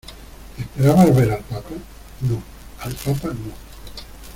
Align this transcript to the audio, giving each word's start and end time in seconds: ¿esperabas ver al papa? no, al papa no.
¿esperabas 0.57 1.15
ver 1.15 1.31
al 1.31 1.43
papa? 1.43 1.75
no, 2.21 2.41
al 2.81 2.95
papa 2.95 3.27
no. 3.27 3.53